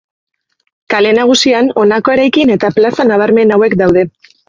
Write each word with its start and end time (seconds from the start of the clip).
Kale 0.93 1.11
Nagusian 1.19 1.71
honako 1.83 2.17
eraikin 2.17 2.57
eta 2.59 2.75
plaza 2.81 3.09
nabarmen 3.15 3.59
hauek 3.59 3.81
daude. 3.87 4.11